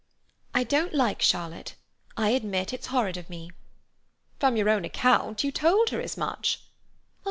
[0.55, 1.75] I don't like Charlotte.
[2.17, 3.51] I admit it's horrid of me."
[4.39, 6.59] "From your own account, you told her as much."